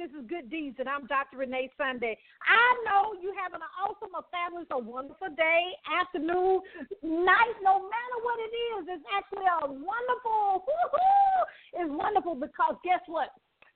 [0.00, 1.44] This is Good Deeds, and I'm Dr.
[1.44, 2.16] Renee Sunday.
[2.48, 6.64] I know you having an awesome, a fabulous, a wonderful day, afternoon,
[7.04, 8.96] night, no matter what it is.
[8.96, 10.64] It's actually a wonderful,
[11.76, 13.28] it's wonderful because guess what?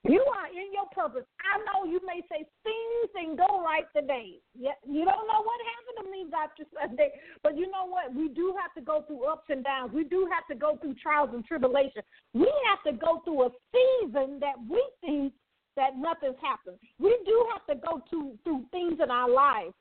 [0.08, 1.29] You are in your purpose.
[1.45, 4.41] I know you may say things didn't go right today.
[4.56, 6.64] Yeah, you don't know what happened to me, Dr.
[6.72, 8.16] Sunday, but you know what?
[8.16, 9.93] We do have to go through ups and downs.
[9.93, 12.09] We do have to go through trials and tribulations.
[12.32, 15.36] We have to go through a season that we think
[15.77, 16.79] that nothing's happened.
[16.98, 19.75] We do have to go to, through things in our lives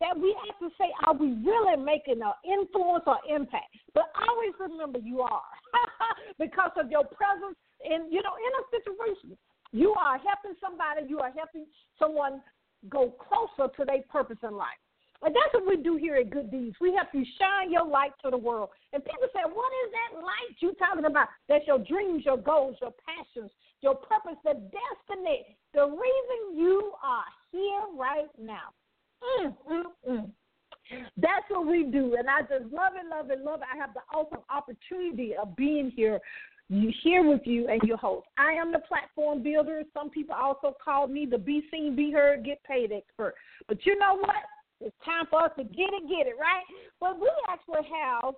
[0.00, 3.70] that we have to say, are we really making an influence or impact?
[3.94, 5.42] But always remember you are
[6.38, 9.38] because of your presence in, you know, in a situation.
[9.70, 11.66] You are helping somebody, you are helping
[11.98, 12.42] someone
[12.90, 14.78] go closer to their purpose in life.
[15.22, 16.74] And that's what we do here at Good Deeds.
[16.80, 18.70] We help you shine your light to the world.
[18.92, 21.28] And people say, What is that light you talking about?
[21.48, 27.24] That's your dreams, your goals, your passions, your purpose, the destiny, the reason you are
[27.50, 28.72] here right now.
[29.22, 30.30] Mm, mm, mm.
[31.16, 32.16] That's what we do.
[32.18, 33.68] And I just love it, love it, love it.
[33.72, 36.20] I have the awesome opportunity of being here
[37.02, 38.26] here with you and your host.
[38.38, 39.82] I am the platform builder.
[39.92, 43.34] Some people also call me the be seen, be heard, get paid expert.
[43.68, 44.36] But you know what?
[44.80, 46.64] It's time for us to get it, get it, right?
[46.98, 48.34] But we actually have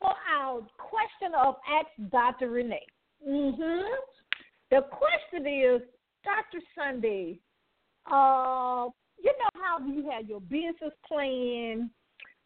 [0.00, 2.50] for our question of Ask Dr.
[2.50, 2.86] Renee.
[3.26, 3.94] Mm-hmm.
[4.70, 5.82] The question is,
[6.24, 6.64] Dr.
[6.76, 7.40] Sunday,
[8.10, 8.88] uh,
[9.22, 11.90] you know how you have your business plan,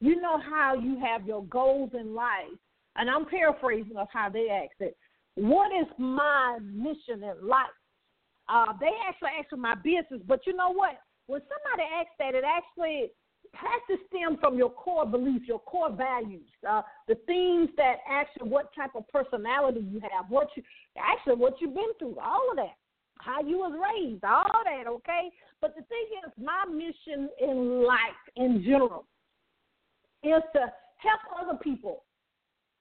[0.00, 2.58] you know how you have your goals in life
[2.98, 4.96] and I'm paraphrasing of how they asked it.
[5.36, 7.66] What is my mission in life?
[8.48, 10.98] Uh, they actually asked for my business, but you know what?
[11.26, 13.10] When somebody asks that, it actually
[13.58, 18.48] has to stem from your core beliefs, your core values, uh, the things that actually
[18.48, 20.62] what type of personality you have, what you
[20.96, 22.76] actually what you've been through, all of that,
[23.18, 25.30] how you was raised, all that, okay?
[25.60, 29.06] But the thing is, my mission in life in general
[30.22, 32.04] is to help other people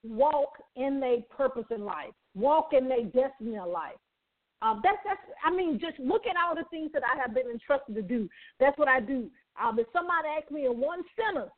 [0.03, 3.97] walk in their purpose in life, walk in their destiny in life.
[4.61, 5.21] Um, that's that's.
[5.45, 8.27] I mean, just look at all the things that I have been entrusted to do.
[8.59, 9.29] That's what I do.
[9.61, 11.51] Um, if somebody asks me in one sentence,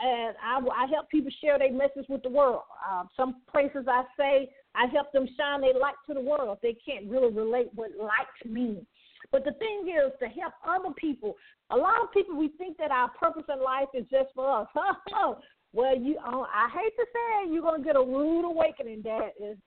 [0.00, 2.62] and I, I help people share their message with the world.
[2.90, 6.58] Um, some places I say I help them shine their light to the world.
[6.62, 8.84] They can't really relate what light means.
[9.30, 11.36] But the thing is to help other people.
[11.70, 14.68] A lot of people we think that our purpose in life is just for us.
[15.74, 19.02] Well, you, uh, I hate to say it, you're gonna get a rude awakening.
[19.02, 19.58] That is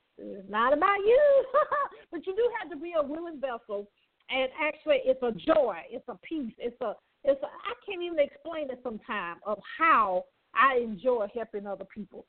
[0.47, 1.45] not about you,
[2.11, 3.89] but you do have to be a willing vessel.
[4.29, 6.93] And actually, it's a joy, it's a peace, it's a,
[7.27, 7.41] it's.
[7.43, 12.25] I can't even explain it sometimes of how I enjoy helping other people,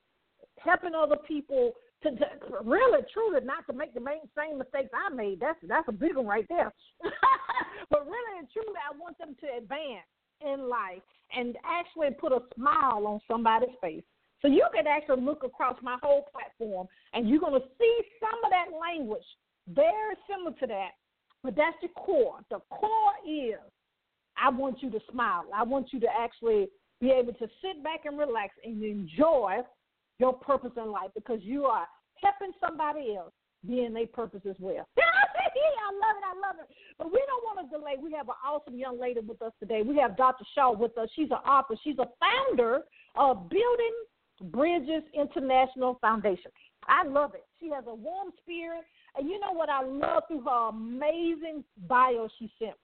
[0.58, 1.72] helping other people
[2.02, 2.26] to, to
[2.64, 4.00] really, truly, not to make the
[4.36, 5.40] same mistakes I made.
[5.40, 6.72] That's that's a big one right there.
[7.90, 10.06] but really and truly, I want them to advance
[10.40, 11.02] in life
[11.34, 14.04] and actually put a smile on somebody's face.
[14.40, 18.38] So you can actually look across my whole platform and you're going to see some
[18.44, 19.24] of that language
[19.68, 20.90] very similar to that.
[21.42, 22.38] But that's the core.
[22.50, 23.58] The core is
[24.42, 25.44] I want you to smile.
[25.54, 26.68] I want you to actually
[27.00, 29.58] be able to sit back and relax and enjoy
[30.18, 31.86] your purpose in life because you are
[32.22, 33.32] helping somebody else
[33.66, 34.86] be in their purpose as well.
[34.98, 36.24] I love it.
[36.24, 36.74] I love it.
[36.98, 37.94] But we don't want to delay.
[38.00, 39.82] We have an awesome young lady with us today.
[39.82, 40.44] We have Dr.
[40.54, 41.08] Shaw with us.
[41.16, 41.74] She's an author.
[41.82, 42.82] She's a founder
[43.16, 43.94] of Building
[44.52, 46.50] Bridges International Foundation.
[46.86, 47.44] I love it.
[47.60, 48.84] She has a warm spirit.
[49.16, 52.76] And you know what I love through her amazing bio she sent?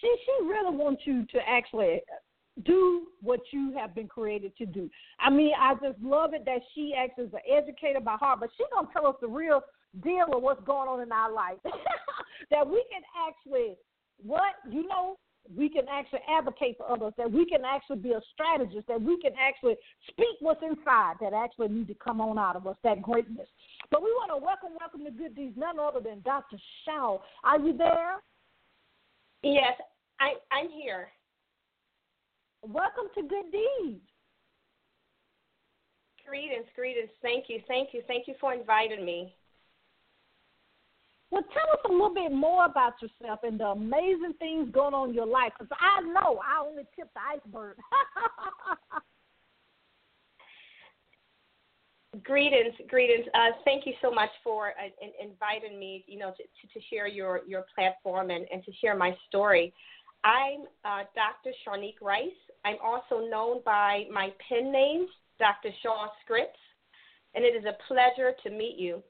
[0.00, 2.00] She she really wants you to actually
[2.64, 4.90] do what you have been created to do.
[5.20, 8.50] I mean, I just love it that she acts as an educator by heart, but
[8.56, 9.62] she's gonna tell us the real
[10.02, 11.58] deal of what's going on in our life.
[12.50, 13.76] that we can actually,
[14.22, 15.16] what, you know,
[15.56, 19.18] we can actually advocate for others, that we can actually be a strategist, that we
[19.20, 19.76] can actually
[20.10, 23.48] speak what's inside that actually need to come on out of us, that greatness.
[23.90, 26.58] But we want to welcome, welcome to Good Deeds, none other than Dr.
[26.84, 27.18] Shaw.
[27.44, 28.16] Are you there?
[29.42, 29.74] Yes,
[30.20, 31.08] I, I'm here.
[32.62, 34.02] Welcome to Good Deeds.
[36.26, 37.10] Greetings, greetings.
[37.22, 39.34] Thank you, thank you, thank you for inviting me.
[41.30, 45.10] Well, tell us a little bit more about yourself and the amazing things going on
[45.10, 47.76] in your life, because I know I only tipped the iceberg.
[52.22, 53.26] greetings, greetings.
[53.34, 56.04] Uh, thank you so much for uh, in, inviting me.
[56.06, 56.42] You know, to,
[56.78, 59.72] to, share your your platform and, and to share my story.
[60.24, 61.54] I'm uh, Dr.
[61.66, 62.28] Shawnique Rice.
[62.64, 65.06] I'm also known by my pen name,
[65.38, 65.70] Dr.
[65.82, 66.58] Shaw Scripts,
[67.34, 69.02] and it is a pleasure to meet you.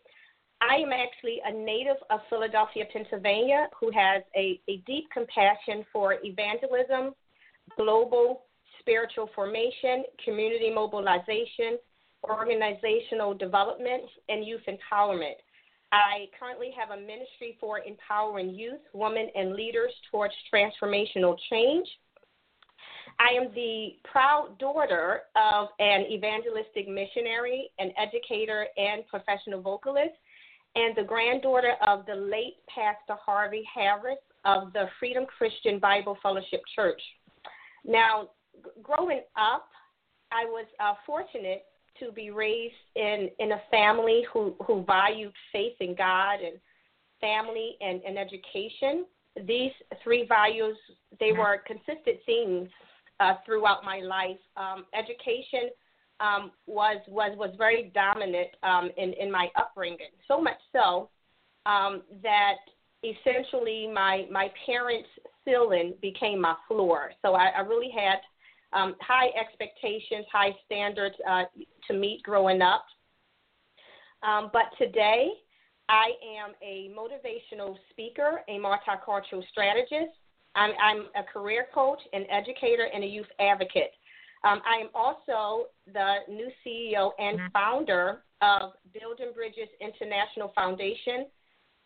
[0.60, 6.16] I am actually a native of Philadelphia, Pennsylvania, who has a, a deep compassion for
[6.24, 7.14] evangelism,
[7.76, 8.42] global
[8.80, 11.78] spiritual formation, community mobilization,
[12.24, 15.36] organizational development, and youth empowerment.
[15.92, 21.88] I currently have a ministry for empowering youth, women, and leaders towards transformational change.
[23.18, 30.14] I am the proud daughter of an evangelistic missionary, an educator, and professional vocalist,
[30.74, 36.62] and the granddaughter of the late Pastor Harvey Harris of the Freedom Christian Bible Fellowship
[36.76, 37.00] Church.
[37.84, 38.28] Now,
[38.82, 39.68] growing up,
[40.30, 41.62] I was uh, fortunate
[42.00, 46.58] to be raised in, in a family who, who valued faith in God and
[47.20, 49.06] family and, and education.
[49.46, 49.72] These
[50.02, 50.76] three values,
[51.20, 52.68] they were consistent themes
[53.20, 54.38] uh, throughout my life.
[54.56, 55.70] Um, education
[56.20, 60.10] um, was was was very dominant um, in in my upbringing.
[60.26, 61.10] So much so
[61.66, 62.56] um, that
[63.04, 65.08] essentially my my parents'
[65.44, 67.12] ceiling became my floor.
[67.22, 68.18] So I, I really had
[68.72, 71.44] um, high expectations, high standards uh,
[71.86, 72.84] to meet growing up.
[74.22, 75.30] Um, but today,
[75.88, 80.12] I am a motivational speaker, a multicultural strategist.
[80.54, 83.92] I'm, I'm a career coach, an educator, and a youth advocate.
[84.44, 87.46] Um, I am also the new CEO and mm-hmm.
[87.52, 91.26] founder of Building Bridges International Foundation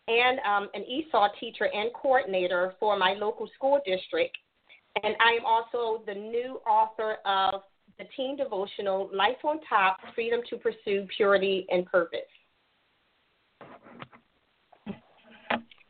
[0.07, 4.37] and um, an ESOL teacher and coordinator for my local school district.
[5.01, 7.61] And I am also the new author of
[7.97, 12.19] the teen devotional Life on Top Freedom to Pursue Purity and Purpose.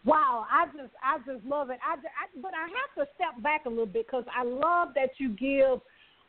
[0.05, 1.79] Wow, I just I just love it.
[1.85, 5.11] I, I but I have to step back a little bit because I love that
[5.17, 5.79] you give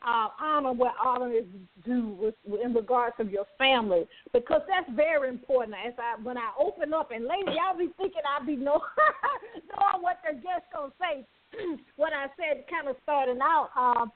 [0.06, 1.44] uh, honor where honor is
[1.84, 5.76] due with, in regards of your family because that's very important.
[5.84, 8.80] As I when I open up and lady, I'll be thinking I'll be know,
[9.76, 11.26] knowing what the guest gonna say.
[11.96, 14.06] what I said, kind of starting out, uh,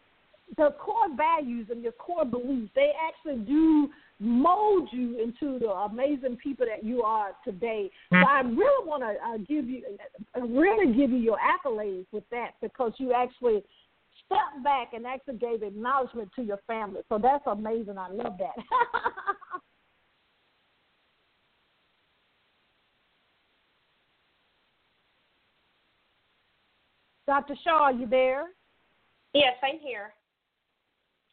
[0.57, 3.89] the core values and your core beliefs they actually do
[4.19, 7.91] mold you into the amazing people that you are today.
[8.11, 9.83] So I really want to uh, give you,
[10.37, 13.63] uh, really give you your accolades with that because you actually
[14.27, 17.03] stepped back and actually gave acknowledgement to your family.
[17.09, 17.99] So that's amazing.
[17.99, 18.57] I love that.
[27.29, 27.55] Dr.
[27.63, 28.47] Shaw, are you there?
[29.35, 30.15] Yes, I'm here.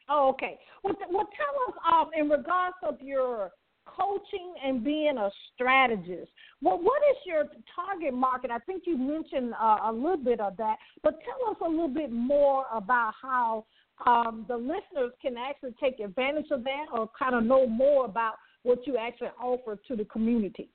[0.09, 0.59] Oh, okay.
[0.83, 3.51] Well, well tell us um, in regards of your
[3.85, 6.29] coaching and being a strategist.
[6.61, 8.51] Well, what is your target market?
[8.51, 11.87] I think you mentioned uh, a little bit of that, but tell us a little
[11.87, 13.65] bit more about how
[14.05, 18.33] um, the listeners can actually take advantage of that or kind of know more about
[18.63, 20.67] what you actually offer to the community.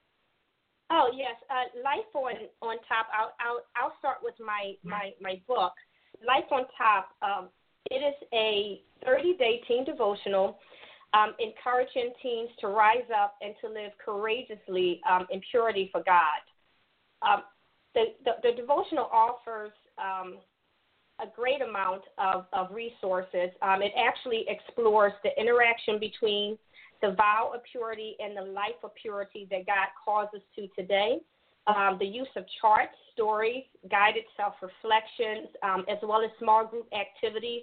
[0.91, 3.07] Oh yes, uh, Life on on Top.
[3.17, 5.73] I'll, I'll I'll start with my my my book,
[6.27, 7.11] Life on Top.
[7.23, 7.49] Um,
[7.91, 10.59] it is a 30 day teen devotional
[11.15, 16.41] um, encouraging teens to rise up and to live courageously um, in purity for God.
[17.23, 17.43] Um,
[17.95, 20.39] the, the, the, devotional offers um,
[21.21, 23.51] a great amount of, of resources.
[23.61, 26.57] Um, it actually explores the interaction between
[27.03, 31.19] the vow of purity and the life of purity that God calls us to today.
[31.67, 37.63] Um, the use of charts, stories, guided self reflections, as well as small group activities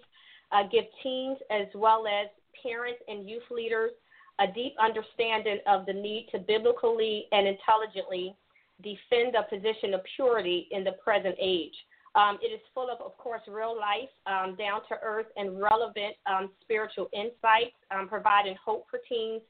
[0.52, 2.28] uh, give teens as well as
[2.64, 3.92] parents and youth leaders
[4.40, 8.36] a deep understanding of the need to biblically and intelligently
[8.84, 11.74] defend a position of purity in the present age.
[12.18, 16.16] Um, it is full of, of course, real life, um, down to earth, and relevant
[16.26, 19.42] um, spiritual insights, um, providing hope for teens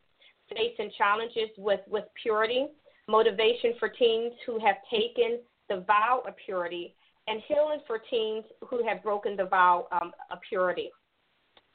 [0.50, 2.68] facing challenges with, with purity,
[3.08, 6.94] motivation for teens who have taken the vow of purity,
[7.28, 10.90] and healing for teens who have broken the vow um, of purity.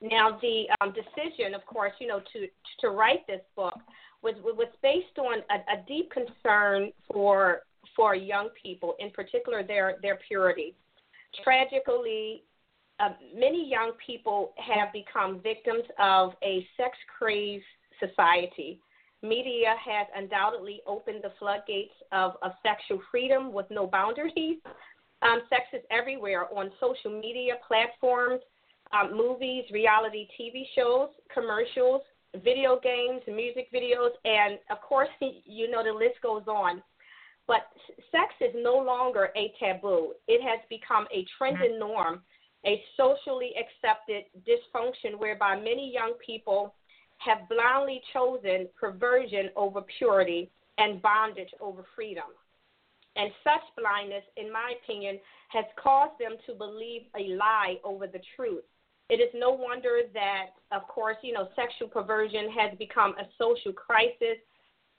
[0.01, 2.49] Now, the um, decision, of course, you know, to
[2.81, 3.79] to write this book
[4.23, 7.61] was was based on a, a deep concern for
[7.95, 10.75] for young people, in particular their their purity.
[11.43, 12.45] Tragically,
[13.01, 17.65] uh, many young people have become victims of a sex crazed
[17.99, 18.81] society.
[19.23, 24.59] Media has undoubtedly opened the floodgates of, of sexual freedom with no boundaries.
[25.23, 28.41] Um, sex is everywhere on social media platforms,
[28.93, 32.03] um, movies, reality TV shows, commercials,
[32.43, 36.83] video games, music videos, and of course, you know the list goes on.
[37.47, 37.67] But
[38.11, 40.15] sex is no longer a taboo.
[40.29, 42.23] It has become a trending norm,
[42.65, 46.75] a socially accepted dysfunction whereby many young people
[47.19, 52.25] have blindly chosen perversion over purity and bondage over freedom.
[53.17, 55.19] And such blindness, in my opinion,
[55.51, 58.65] has caused them to believe a lie over the truth.
[59.11, 63.73] It is no wonder that, of course, you know, sexual perversion has become a social
[63.73, 64.39] crisis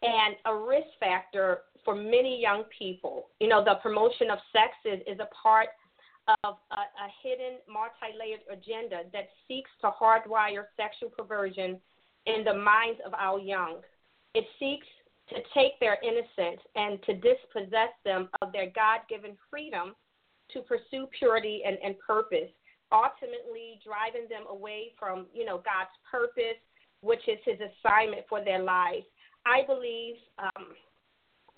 [0.04, 3.30] and a risk factor for many young people.
[3.40, 5.70] You know, the promotion of sex is, is a part
[6.28, 11.80] of a, a hidden, multi layered agenda that seeks to hardwire sexual perversion
[12.26, 13.82] in the minds of our young.
[14.34, 14.88] It seeks
[15.30, 19.96] to take their innocence and to dispossess them of their God given freedom
[20.52, 22.52] to pursue purity and, and purpose,
[22.92, 26.60] ultimately driving them away from, you know, God's purpose,
[27.02, 29.06] which is his assignment for their lives.
[29.46, 30.68] I believe, um,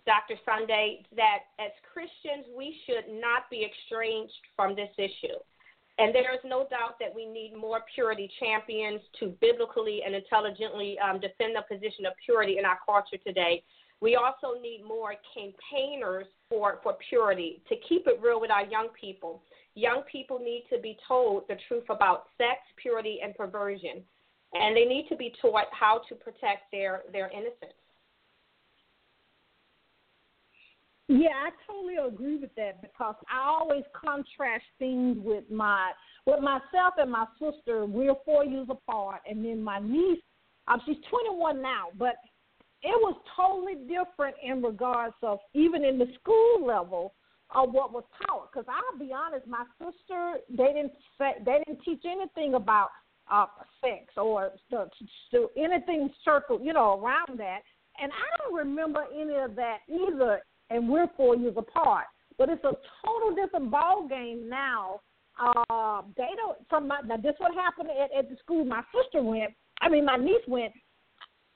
[0.05, 0.35] Dr.
[0.45, 5.37] Sunday, that as Christians, we should not be estranged from this issue.
[5.97, 10.97] And there is no doubt that we need more purity champions to biblically and intelligently
[10.99, 13.63] um, defend the position of purity in our culture today.
[14.01, 18.89] We also need more campaigners for, for purity to keep it real with our young
[18.99, 19.41] people.
[19.75, 24.03] Young people need to be told the truth about sex, purity, and perversion,
[24.53, 27.73] and they need to be taught how to protect their, their innocence.
[31.07, 35.91] Yeah, I totally agree with that because I always contrast things with my
[36.25, 37.85] with myself and my sister.
[37.85, 40.21] We're four years apart, and then my niece,
[40.67, 42.15] um, she's 21 now, but
[42.81, 47.13] it was totally different in regards of even in the school level
[47.53, 48.51] of what was taught.
[48.51, 52.89] Because I'll be honest, my sister they didn't say, they didn't teach anything about
[53.29, 53.45] uh,
[53.79, 54.89] sex or the,
[55.31, 57.59] to anything circled, you know, around that.
[58.01, 62.05] And I don't remember any of that either and we're four years apart.
[62.37, 62.73] But it's a
[63.05, 65.01] total different ball game now.
[65.39, 66.57] Uh, they don't.
[66.69, 69.53] From my, now, this what happened at, at the school my sister went.
[69.81, 70.73] I mean, my niece went.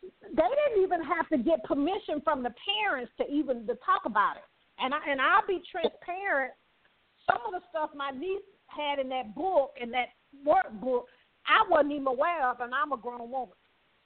[0.02, 4.38] They didn't even have to get permission from the parents to even to talk about
[4.38, 4.44] it.
[4.80, 6.54] And I and I'll be transparent.
[7.30, 10.10] Some of the stuff my niece had in that book and that
[10.46, 11.04] workbook,
[11.46, 13.56] I wasn't even aware of, and I'm a grown woman.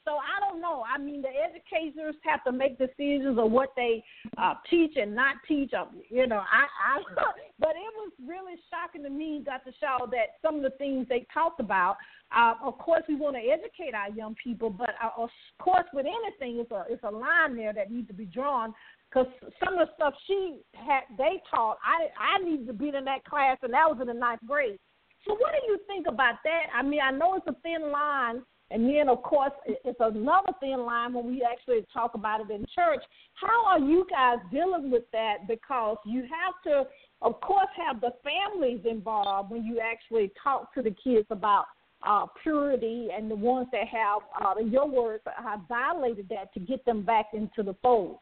[0.05, 0.83] So I don't know.
[0.83, 4.03] I mean, the educators have to make decisions of what they
[4.37, 5.73] uh, teach and not teach.
[5.73, 7.01] Um, you know, I, I,
[7.59, 9.71] but it was really shocking to me, Dr.
[9.79, 11.97] Shaw, that some of the things they talked about.
[12.35, 15.29] Uh, of course, we want to educate our young people, but uh, of
[15.59, 18.73] course, with anything, it's a it's a line there that needs to be drawn.
[19.09, 19.27] Because
[19.63, 23.23] some of the stuff she had, they taught, I I needed to be in that
[23.23, 24.79] class, and that was in the ninth grade.
[25.25, 26.63] So, what do you think about that?
[26.75, 28.41] I mean, I know it's a thin line
[28.73, 32.65] and then, of course, it's another thin line when we actually talk about it in
[32.73, 33.03] church.
[33.35, 35.47] How are you guys dealing with that?
[35.47, 36.89] Because you have to,
[37.21, 41.65] of course, have the families involved when you actually talk to the kids about
[42.05, 46.59] uh, purity and the ones that have, uh, in your words, have violated that to
[46.59, 48.17] get them back into the fold.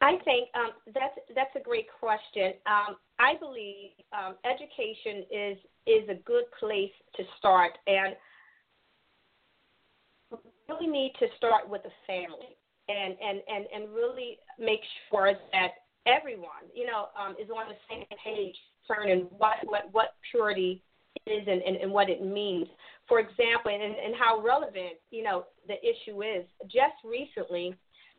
[0.00, 2.54] I think um, that's that's a great question.
[2.64, 8.16] Um, I believe um, education is is a good place to start, and
[10.70, 12.56] really need to start with the family
[12.88, 15.70] and and and and really make sure that
[16.06, 20.82] everyone, you know, um, is on the same page concerning what what what purity
[21.26, 22.66] is and, and, and what it means.
[23.08, 26.44] For example, and, and how relevant, you know, the issue is.
[26.64, 27.74] Just recently,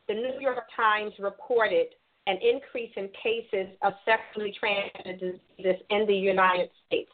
[0.06, 1.86] the New York Times reported
[2.26, 7.10] an increase in cases of sexually transmitted diseases in the United States.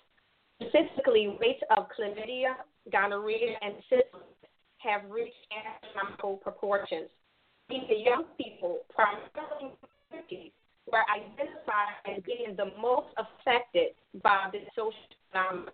[0.61, 2.55] Specifically, rates of chlamydia,
[2.91, 4.27] gonorrhea, and syphilis
[4.79, 7.09] have reached astronomical proportions.
[7.69, 10.53] These young people, primarily
[10.91, 13.93] were identified as being the most affected
[14.23, 14.95] by this social
[15.31, 15.73] phenomenon.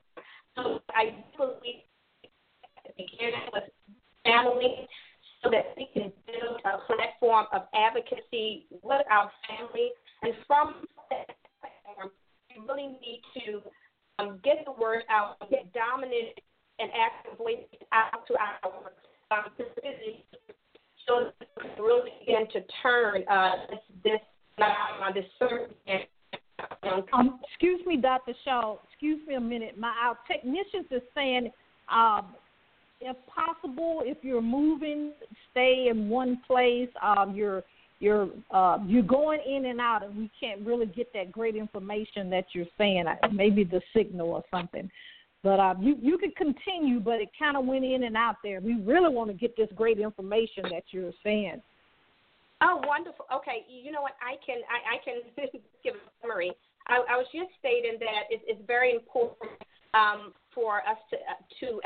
[0.56, 1.86] So I believe
[2.96, 3.64] beginning with
[4.24, 4.86] family
[5.42, 9.90] so that we can build a platform of advocacy with our family.
[10.22, 12.10] And from that platform,
[12.50, 13.62] we really need to
[14.18, 16.38] um, get the word out, get dominant
[16.78, 17.58] and active voice
[17.92, 20.24] out to our um, community
[21.06, 23.52] so that we really begin to turn uh,
[24.04, 24.20] this,
[24.58, 25.74] uh, this certain
[27.12, 28.32] um, excuse me, Dr.
[28.44, 28.76] Shaw.
[28.88, 29.78] Excuse me a minute.
[29.78, 31.50] My our technicians are saying,
[31.92, 32.34] um,
[33.00, 35.12] if possible, if you're moving,
[35.50, 36.88] stay in one place.
[37.02, 37.62] Um, you're
[38.00, 42.30] you're uh, you're going in and out, and we can't really get that great information
[42.30, 43.04] that you're saying.
[43.32, 44.90] Maybe the signal or something.
[45.44, 48.62] But uh, you you could continue, but it kind of went in and out there.
[48.62, 51.60] We really want to get this great information that you're saying.
[52.62, 53.26] Oh, wonderful.
[53.30, 54.14] Okay, you know what?
[54.22, 55.20] I can I, I can
[55.84, 56.50] give a summary.
[56.88, 59.50] I, I was just stating that it, it's very important
[59.92, 61.80] um, for us to uh, to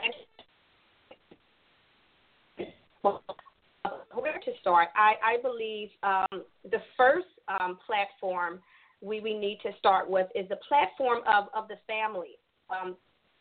[4.15, 4.89] where to start.
[4.95, 8.61] I, I believe um, the first um, platform
[9.01, 12.39] we, we need to start with is the platform of, of the family
[12.71, 12.97] um,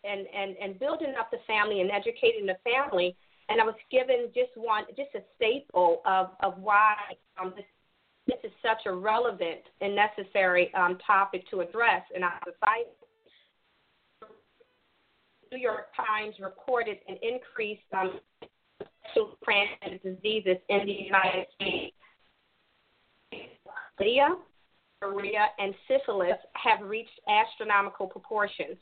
[0.07, 3.15] and, and, and building up the family and educating the family.
[3.49, 6.95] And I was given just one, just a staple of, of why
[7.41, 7.65] um, this,
[8.27, 12.89] this is such a relevant and necessary um, topic to address in our society.
[15.51, 18.19] New York Times reported an increase um,
[19.17, 21.95] sexually transmitted diseases in the United States.
[23.99, 24.35] Chlamydia,
[25.01, 28.77] gonorrhea, and syphilis have reached astronomical proportions.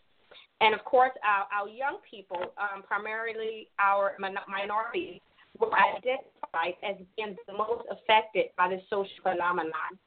[0.61, 4.15] And of course, our, our young people, um, primarily our
[4.47, 5.21] minorities,
[5.59, 9.99] were identified as being the most affected by this social phenomenon.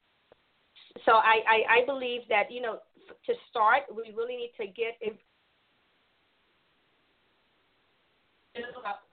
[1.05, 2.79] So I, I, I believe that, you know,
[3.27, 4.97] to start, we really need to get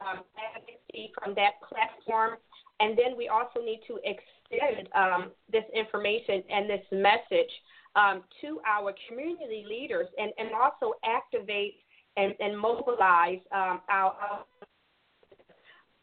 [0.01, 2.37] um, advocacy from that platform.
[2.79, 7.51] And then we also need to extend um, this information and this message
[7.95, 11.75] um, to our community leaders and, and also activate
[12.17, 14.45] and, and mobilize um, our, our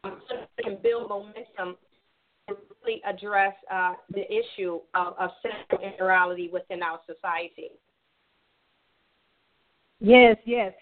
[0.04, 1.76] um, so we can build momentum
[2.48, 7.70] and really address uh, the issue of, of sexual immorality within our society.
[10.00, 10.72] Yes, yes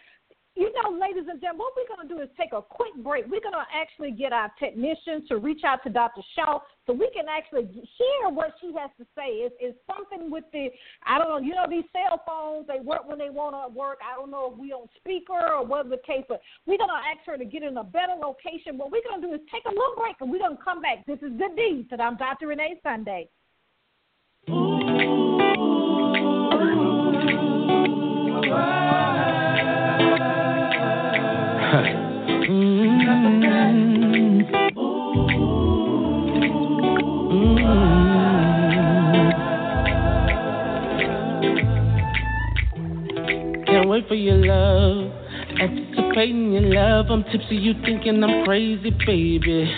[0.61, 3.25] you know, ladies and gentlemen, what we're going to do is take a quick break.
[3.25, 6.21] We're going to actually get our technicians to reach out to Dr.
[6.35, 6.59] Shaw
[6.91, 9.47] so we can actually hear what she has to say.
[9.47, 10.71] It's, it's something with the,
[11.07, 13.99] I don't know, you know, these cell phones, they work when they want to work.
[14.03, 17.25] I don't know if we on speaker or what the case, but we're to ask
[17.27, 18.77] her to get in a better location.
[18.77, 21.07] What we're to do is take a little break and we're to come back.
[21.07, 22.49] This is Good Deeds, and I'm Dr.
[22.49, 23.29] Renee Sunday.
[46.21, 47.07] Anticipating your love.
[47.11, 49.73] I'm tipsy, you thinking I'm crazy, baby.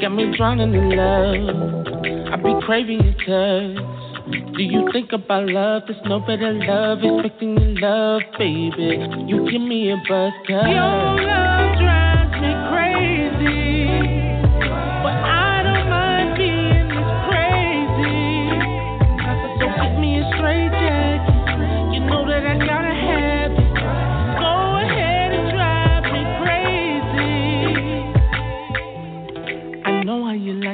[0.00, 1.86] Got me drowning in love.
[2.32, 4.54] I be craving your touch.
[4.56, 5.82] Do you think about love?
[5.88, 6.98] There's no better love.
[7.02, 9.26] Expecting your love, baby.
[9.26, 10.70] You give me a buzz cut.
[10.70, 13.81] Your love drives me crazy.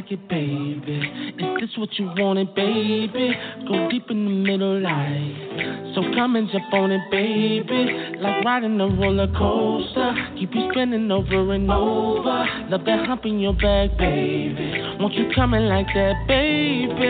[0.09, 1.01] Like it, baby.
[1.39, 3.35] Is this what you wanted, baby?
[3.67, 5.95] Go deep in the middle, like.
[5.95, 8.19] So come and jump on it, baby.
[8.21, 10.15] Like riding a roller coaster.
[10.39, 12.47] Keep you spinning over and over.
[12.71, 14.97] Love that hump in your back, baby.
[14.99, 17.09] Won't you coming like that, baby?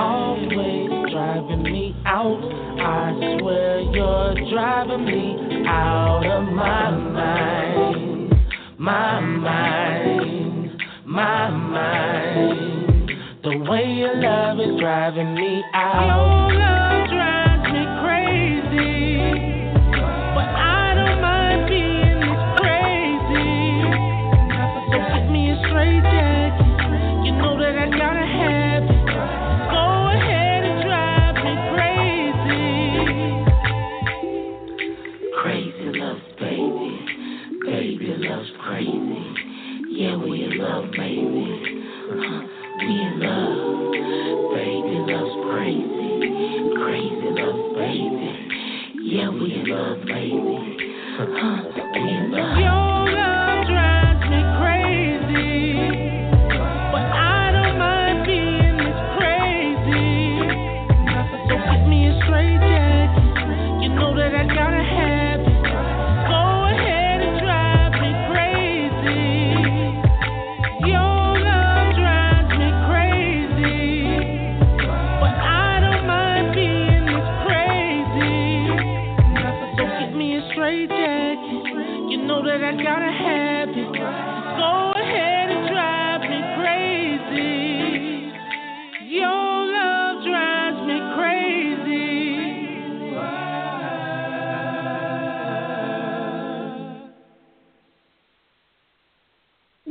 [0.00, 2.42] Always driving me out.
[2.80, 8.34] I swear you're driving me out of my mind.
[8.78, 10.47] My mind
[11.18, 13.10] my mind.
[13.42, 17.17] The way your love is driving me out.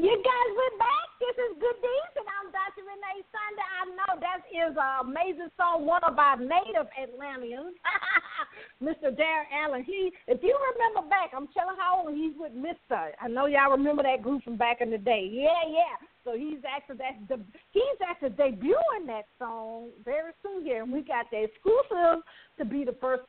[0.07, 1.07] You guys, we're back.
[1.19, 2.87] This is Good Deeds, and I'm Dr.
[2.87, 3.67] Renee Sunday.
[3.75, 7.75] I know that is an amazing song, one of our native Atlanteans.
[8.79, 9.11] Mr.
[9.11, 9.83] Darren Allen.
[9.83, 13.11] He, if you remember back, I'm telling how old he's with Mr.
[13.19, 15.27] I know y'all remember that group from back in the day.
[15.27, 15.99] Yeah, yeah.
[16.23, 21.01] So he's actually that's the he's actually debuting that song very soon here, and we
[21.01, 22.23] got the exclusive
[22.59, 23.23] to be the first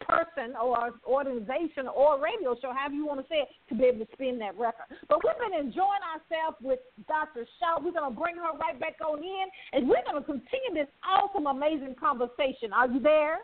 [0.00, 4.04] person or organization or radio show, however you want to say it, to be able
[4.04, 4.86] to spin that record.
[5.08, 7.46] But we've been enjoying ourselves with Dr.
[7.58, 7.78] Shaw.
[7.82, 10.88] We're going to bring her right back on in, and we're going to continue this
[11.04, 12.72] awesome, amazing conversation.
[12.72, 13.38] Are you there?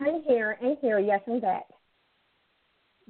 [0.00, 0.58] I'm here.
[0.62, 0.98] I'm here.
[0.98, 1.64] Yes, I'm back.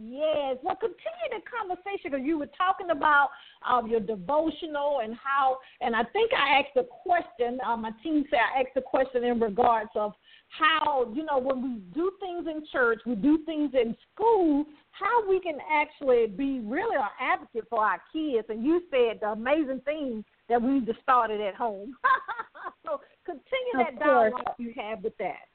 [0.05, 0.57] Yes.
[0.63, 3.29] Well, continue the conversation because you were talking about
[3.69, 7.59] um, your devotional and how, and I think I asked a question.
[7.65, 10.13] Uh, my team said I asked a question in regards of
[10.49, 15.29] how, you know, when we do things in church, we do things in school, how
[15.29, 18.47] we can actually be really an advocate for our kids.
[18.49, 21.95] And you said the amazing thing that we just started at home.
[22.85, 25.52] so continue that dialogue you have with that.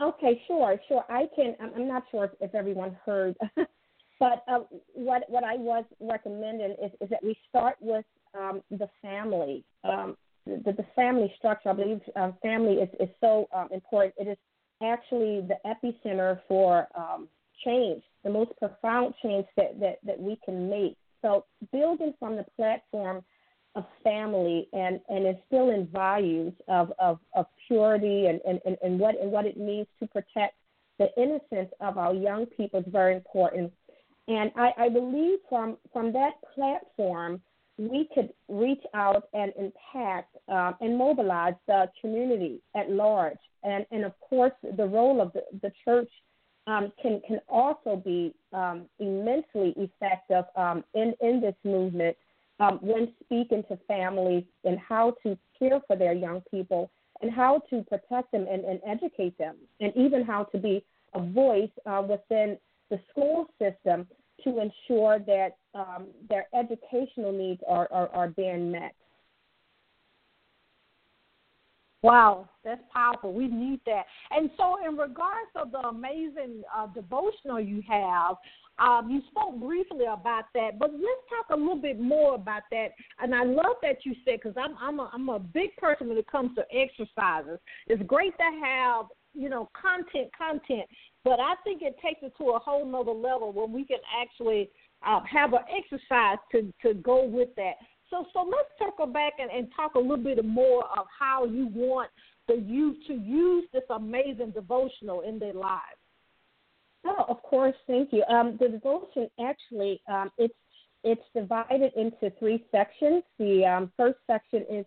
[0.00, 1.04] Okay, sure, sure.
[1.08, 1.56] I can.
[1.60, 3.36] I'm not sure if, everyone heard,
[4.20, 4.60] but uh,
[4.94, 8.04] what what I was recommending is, is that we start with
[8.38, 9.64] um, the family.
[9.82, 11.70] Um, the, the family structure.
[11.70, 14.14] I believe uh, family is is so um, important.
[14.18, 14.38] It is
[14.82, 17.28] actually the epicenter for um,
[17.64, 20.96] change, the most profound change that, that that we can make.
[21.22, 23.24] So building from the platform
[23.78, 29.14] of family and, and instilling values of, of, of purity and, and, and, and, what,
[29.20, 30.56] and what it means to protect
[30.98, 33.72] the innocence of our young people is very important.
[34.26, 37.40] And I, I believe from, from that platform,
[37.78, 43.38] we could reach out and impact um, and mobilize the community at large.
[43.62, 46.10] And, and of course, the role of the, the church
[46.66, 52.16] um, can, can also be um, immensely effective um, in, in this movement
[52.60, 56.90] um, when speaking to families and how to care for their young people
[57.20, 61.20] and how to protect them and, and educate them, and even how to be a
[61.20, 62.56] voice uh, within
[62.90, 64.06] the school system
[64.44, 68.94] to ensure that um, their educational needs are, are, are being met.
[72.02, 73.32] Wow, that's powerful.
[73.32, 74.04] We need that.
[74.30, 78.36] And so, in regards of the amazing uh, devotional you have,
[78.78, 82.90] um, you spoke briefly about that, but let's talk a little bit more about that.
[83.20, 86.18] And I love that you said because I'm I'm a, I'm a big person when
[86.18, 87.58] it comes to exercises.
[87.88, 90.88] It's great to have you know content, content,
[91.24, 94.70] but I think it takes it to a whole nother level when we can actually
[95.04, 97.74] uh, have an exercise to to go with that.
[98.10, 101.68] So so let's circle back and, and talk a little bit more of how you
[101.72, 102.10] want
[102.46, 105.82] the youth to use this amazing devotional in their lives.
[107.04, 108.24] Oh, of course, thank you.
[108.24, 110.54] Um, the devotion actually um, it's
[111.04, 113.22] it's divided into three sections.
[113.38, 114.86] The um, first section is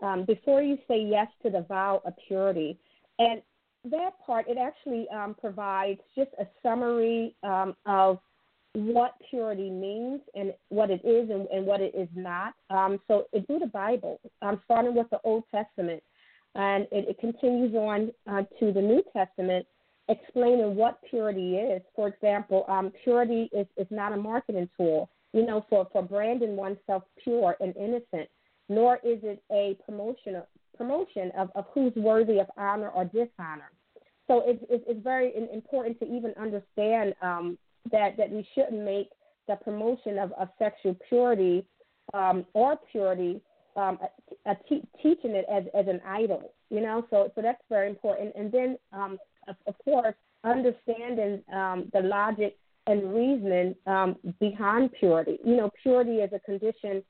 [0.00, 2.78] um, before you say yes to the vow of purity,
[3.18, 3.42] and
[3.90, 8.18] that part it actually um, provides just a summary um, of
[8.74, 12.54] what purity means and what it is and, and what it is not.
[13.08, 16.02] so it through the Bible, um, starting with the Old Testament,
[16.54, 19.66] and it, it continues on uh, to the New Testament
[20.08, 21.82] explaining what purity is.
[21.94, 26.56] For example, um, purity is, is not a marketing tool, you know, for, for branding
[26.56, 28.28] oneself pure and innocent,
[28.68, 30.44] nor is it a promotion of,
[30.76, 33.70] promotion of, of who's worthy of honor or dishonor.
[34.26, 37.58] So it's, it's, it's very important to even understand um,
[37.92, 39.08] that, that we shouldn't make
[39.46, 41.64] the promotion of, of sexual purity
[42.14, 43.40] um, or purity
[43.76, 43.98] um,
[44.46, 47.06] a, a te- teaching it as, as an idol, you know.
[47.10, 48.32] So so that's very important.
[48.36, 55.38] And then um, of, of course, understanding um, the logic and reasoning um, behind purity.
[55.44, 57.02] You know, purity is a condition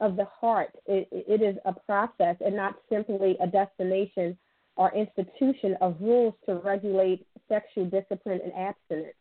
[0.00, 0.70] of the heart.
[0.86, 4.38] It, it is a process and not simply a destination
[4.76, 9.14] or institution of rules to regulate sexual discipline and abstinence.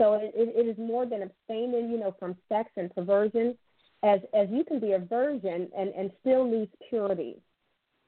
[0.00, 3.56] So it, it is more than abstaining, you know, from sex and perversion,
[4.02, 7.36] as as you can be a virgin and and still lose purity.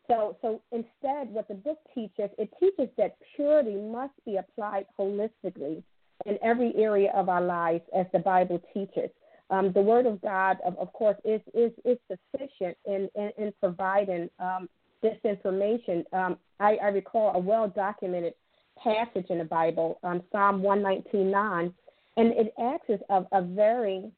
[0.08, 5.82] So, so instead, what the book teaches, it teaches that purity must be applied holistically
[6.26, 9.10] in every area of our lives, as the Bible teaches.
[9.50, 13.52] Um, the Word of God, of, of course, is is is sufficient in in, in
[13.60, 14.68] providing um,
[15.02, 16.04] this information.
[16.12, 18.34] Um, I, I, recall a well documented
[18.82, 21.74] passage in the Bible, um, Psalm one nineteen nine,
[22.16, 24.10] and it asks a, a very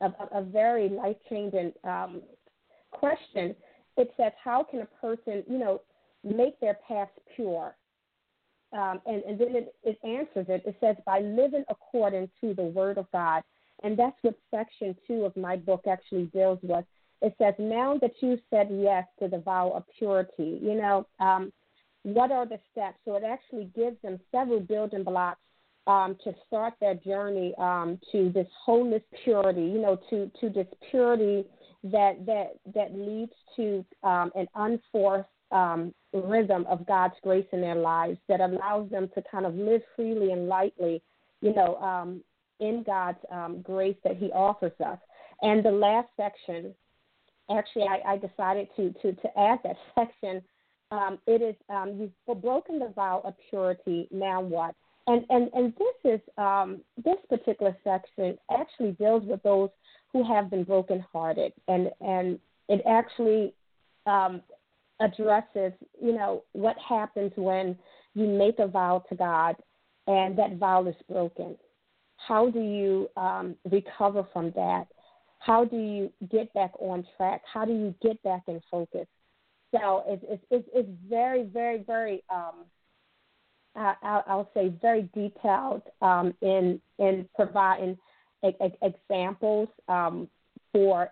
[0.00, 2.22] a, a very life changing um,
[2.90, 3.54] question
[3.96, 5.80] it says, how can a person, you know,
[6.24, 7.76] make their past pure?
[8.72, 10.62] Um, and, and then it, it answers it.
[10.66, 13.42] It says, by living according to the word of God.
[13.82, 16.84] And that's what section two of my book actually deals with.
[17.22, 21.52] It says, now that you said yes to the vow of purity, you know, um,
[22.02, 22.98] what are the steps?
[23.04, 25.40] So it actually gives them several building blocks
[25.86, 30.66] um, to start their journey um, to this wholeness purity, you know, to, to this
[30.90, 31.44] purity
[31.84, 37.74] that that that leads to um, an unforced um, rhythm of God's grace in their
[37.74, 41.02] lives that allows them to kind of live freely and lightly,
[41.42, 42.22] you know, um,
[42.60, 44.98] in God's um, grace that He offers us.
[45.42, 46.74] And the last section,
[47.54, 50.42] actually, I, I decided to to to add that section.
[50.90, 54.08] Um, it is um, you've broken the vow of purity.
[54.10, 54.74] Now what?
[55.06, 59.68] And and and this is um, this particular section actually deals with those
[60.12, 62.38] who have been brokenhearted, and and
[62.68, 63.52] it actually
[64.06, 64.40] um,
[65.00, 67.76] addresses, you know, what happens when
[68.14, 69.56] you make a vow to God
[70.06, 71.56] and that vow is broken.
[72.16, 74.86] How do you um, recover from that?
[75.40, 77.42] How do you get back on track?
[77.52, 79.06] How do you get back in focus?
[79.72, 82.64] So it's it's, it's very very very um,
[83.76, 87.98] I'll, I'll say very detailed um, in in providing
[88.82, 90.28] examples um,
[90.72, 91.10] for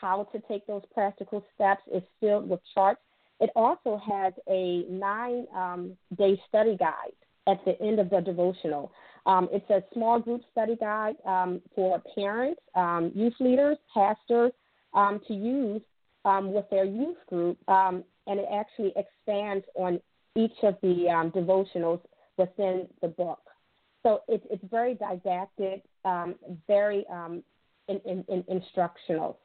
[0.00, 1.82] how to take those practical steps.
[1.92, 3.00] It's filled with charts.
[3.40, 7.14] It also has a nine um, day study guide
[7.46, 8.92] at the end of the devotional.
[9.26, 14.52] Um, it's a small group study guide um, for parents, um, youth leaders, pastors
[14.94, 15.82] to use
[16.24, 20.00] with their youth group, and it actually expands on
[20.36, 22.00] each of the devotionals
[22.36, 23.40] within the book.
[24.02, 26.34] So it's it's very didactic, um,
[26.66, 27.42] very um,
[27.88, 29.38] in, in, in instructional,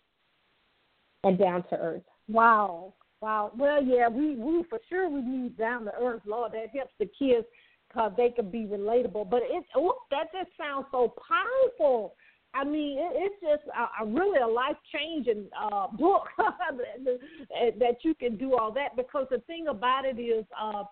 [1.24, 2.04] and down to earth.
[2.28, 3.52] Wow, wow.
[3.56, 6.54] Well, yeah, we we for sure we need down to earth, Lord.
[6.54, 7.46] That helps the kids
[7.88, 9.30] because they can be relatable.
[9.30, 12.16] But it oh, that just sounds so powerful.
[12.58, 18.16] I mean, it, it's just a, a really a life changing uh, book that you
[18.16, 20.84] can do all that because the thing about it is uh,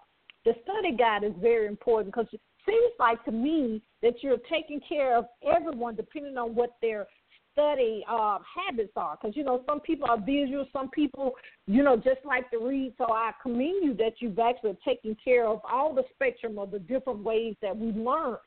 [0.46, 4.80] the study guide is very important because it seems like to me that you're taking
[4.88, 5.26] care of
[5.56, 7.08] everyone depending on what their
[7.52, 9.18] study uh, habits are.
[9.20, 11.34] Because, you know, some people are visual, some people,
[11.68, 12.94] you know, just like to read.
[12.98, 16.80] So I commend you that you've actually taken care of all the spectrum of the
[16.80, 18.38] different ways that we learn.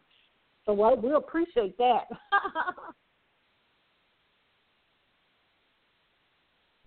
[0.67, 2.05] So well, we appreciate that.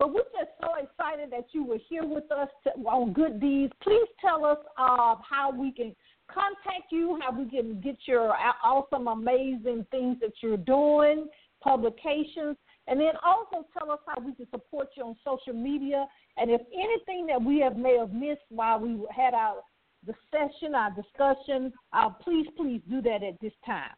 [0.02, 2.48] But we're just so excited that you were here with us
[2.84, 3.72] on Good Deeds.
[3.84, 5.94] Please tell us uh, how we can
[6.26, 8.34] contact you, how we can get your
[8.64, 11.28] awesome, amazing things that you're doing,
[11.62, 12.56] publications,
[12.88, 16.04] and then also tell us how we can support you on social media.
[16.36, 19.62] And if anything that we have may have missed while we had our
[20.04, 23.94] the session, our discussion, uh, please, please do that at this time.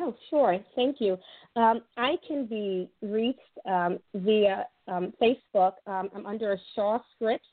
[0.00, 0.58] Oh, sure.
[0.76, 1.18] Thank you.
[1.56, 5.72] Um, I can be reached um, via um, Facebook.
[5.86, 7.48] Um, I'm under Shaw Scripts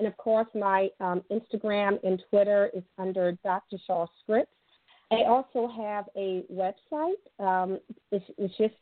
[0.00, 3.76] and of course, my um, Instagram and Twitter is under Dr.
[3.86, 4.50] Shaw Scripts.
[5.12, 7.20] I also have a website.
[8.10, 8.72] It's, it's, just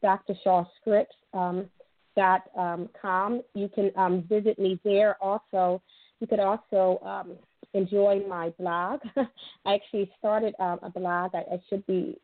[3.03, 3.43] com.
[3.55, 5.17] You can um, visit me there.
[5.21, 5.83] Also,
[6.21, 7.01] you could also
[7.75, 9.01] enjoy my blog.
[9.67, 11.33] I actually started a blog.
[11.35, 12.17] I, I should be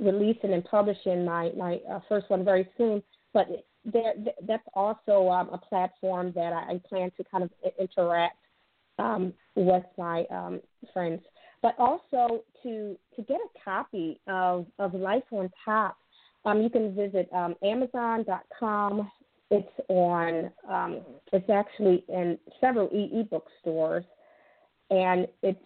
[0.00, 3.02] releasing and publishing my my uh, first one very soon.
[3.32, 3.48] But
[3.84, 4.14] there,
[4.46, 8.38] that's also um, a platform that I, I, plan to kind of interact
[8.98, 10.60] um, with my um,
[10.92, 11.22] friends.
[11.62, 15.96] But also to to get a copy of, of Life on Top,
[16.44, 19.10] um, you can visit um, Amazon.com.
[19.50, 20.50] It's on.
[20.68, 21.00] Um,
[21.32, 24.04] it's actually in several e ebook stores,
[24.90, 25.58] and it's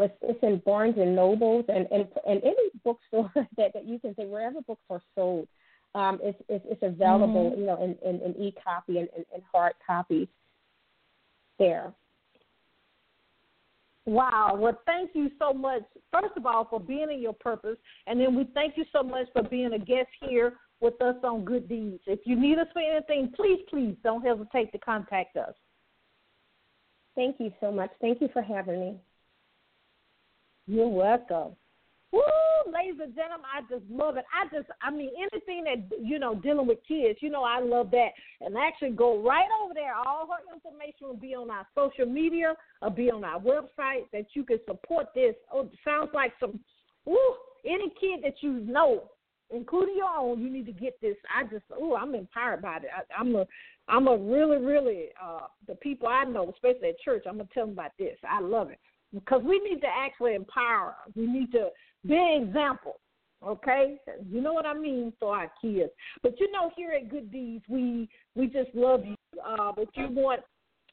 [0.00, 4.14] it's, it's in Barnes and Nobles and, and and any bookstore that, that you can
[4.16, 5.48] say wherever books are sold
[5.94, 7.60] um, it's, it's, it's available, mm-hmm.
[7.60, 10.28] you know, in, in, in e-copy and, and, and hard copy
[11.58, 11.92] there.
[14.06, 14.56] Wow.
[14.58, 15.82] Well, thank you so much,
[16.12, 17.76] first of all, for being in your purpose.
[18.06, 21.44] And then we thank you so much for being a guest here with us on
[21.44, 22.00] Good Deeds.
[22.06, 25.54] If you need us for anything, please, please don't hesitate to contact us.
[27.14, 27.90] Thank you so much.
[28.00, 28.96] Thank you for having me.
[30.70, 31.56] You're welcome.
[32.12, 32.22] Woo,
[32.72, 34.24] ladies and gentlemen, I just love it.
[34.30, 37.90] I just, I mean, anything that, you know, dealing with kids, you know, I love
[37.90, 38.10] that.
[38.40, 39.96] And actually go right over there.
[39.96, 44.26] All her information will be on our social media or be on our website that
[44.34, 45.34] you can support this.
[45.52, 46.60] Oh, sounds like some,
[47.04, 47.18] woo,
[47.66, 49.10] any kid that you know,
[49.52, 51.16] including your own, you need to get this.
[51.36, 52.84] I just, oh, I'm empowered by it.
[52.96, 53.44] I, I'm a,
[53.88, 57.54] I'm a really, really, uh, the people I know, especially at church, I'm going to
[57.54, 58.16] tell them about this.
[58.22, 58.78] I love it
[59.12, 60.94] because we need to actually empower.
[61.14, 61.68] We need to
[62.06, 63.00] be an example.
[63.46, 63.96] Okay,
[64.30, 65.90] you know what I mean for our kids.
[66.22, 69.16] But you know, here at Good Deeds, we we just love you.
[69.42, 70.42] Uh, but you want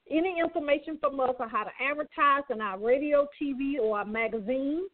[0.10, 4.88] any information from us on how to advertise in our radio, TV, or our magazine,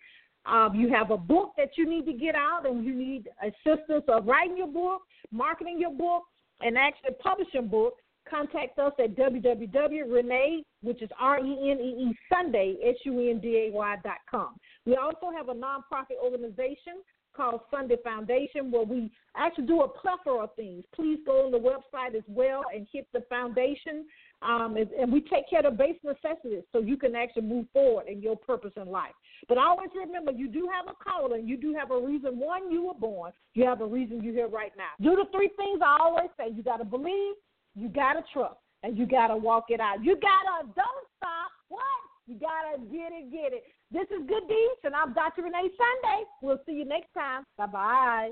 [0.46, 4.04] Um, you have a book that you need to get out, and you need assistance
[4.10, 6.24] of writing your book, marketing your book,
[6.62, 7.94] and actually publishing book.
[8.30, 13.40] Contact us at www.renee, which is R E N E E Sunday, S U N
[13.40, 14.56] D A Y dot com.
[14.86, 17.04] We also have a nonprofit organization
[17.36, 20.84] called Sunday Foundation, where we actually do a plethora of things.
[20.96, 24.06] Please go on the website as well and hit the foundation.
[24.42, 28.08] Um, and, and, we take care of base necessities so you can actually move forward
[28.08, 29.14] in your purpose in life.
[29.48, 31.48] But always remember, you do have a calling.
[31.48, 32.38] You do have a reason.
[32.38, 33.32] One, you were born.
[33.54, 34.92] You have a reason you're here right now.
[35.02, 36.54] Do the three things I always say.
[36.54, 37.36] You got to believe,
[37.76, 40.04] you got to trust, and you got to walk it out.
[40.04, 41.52] You got to don't stop.
[41.70, 41.82] What?
[42.28, 43.64] You got to get it, get it.
[43.92, 45.44] This is Good Deeds, and I'm Dr.
[45.44, 46.24] Renee Sunday.
[46.42, 47.44] We'll see you next time.
[47.58, 48.32] Bye bye.